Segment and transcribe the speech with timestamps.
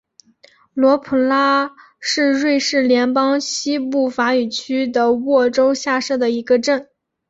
[0.73, 6.89] 罗普拉是瑞士联邦西部法语区的沃州下设的一个镇。